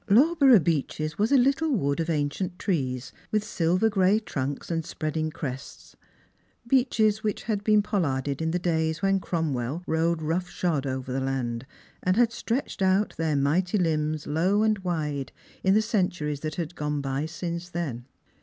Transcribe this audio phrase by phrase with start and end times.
[0.09, 5.29] Lawborough Beeches was a little wood of ancient trees, with silver gray trunks and spreading
[5.29, 5.95] crests;
[6.67, 11.19] beecnes which had been pollarded in the days when Cromwell rode rough shod oyer the
[11.21, 11.67] land,
[12.01, 15.31] and had stretched out their mighty limbs low and wide
[15.63, 18.07] in the centuries that had gone by since then.